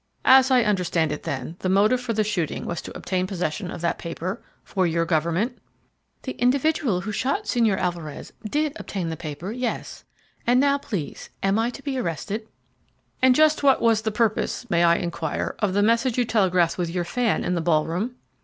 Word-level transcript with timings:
"As 0.25 0.49
I 0.49 0.63
understand 0.63 1.11
it, 1.11 1.21
then, 1.21 1.57
the 1.59 1.69
motive 1.69 2.01
for 2.01 2.11
the 2.11 2.23
shooting 2.23 2.65
was 2.65 2.81
to 2.81 2.97
obtain 2.97 3.27
possession 3.27 3.69
of 3.69 3.81
that 3.81 3.99
paper? 3.99 4.41
For 4.63 4.87
your 4.87 5.05
government?" 5.05 5.59
"The 6.23 6.31
individual 6.39 7.01
who 7.01 7.11
shot 7.11 7.43
Señor 7.43 7.77
Alvarez 7.77 8.33
did 8.43 8.73
obtain 8.79 9.09
the 9.11 9.15
paper, 9.15 9.51
yes. 9.51 10.03
And 10.47 10.59
now, 10.59 10.79
please, 10.79 11.29
am 11.43 11.59
I 11.59 11.69
to 11.69 11.83
be 11.83 11.99
arrested?" 11.99 12.47
"And 13.21 13.35
just 13.35 13.61
what 13.61 13.79
was 13.79 14.01
the 14.01 14.09
purpose, 14.09 14.67
may 14.71 14.83
I 14.83 14.95
inquire, 14.95 15.55
of 15.59 15.73
the 15.75 15.83
message 15.83 16.17
you 16.17 16.25
telegraphed 16.25 16.79
with 16.79 16.89
your 16.89 17.03
fan 17.05 17.43
in 17.43 17.53
the 17.53 17.61
ball 17.61 17.85
room?" 17.85 18.15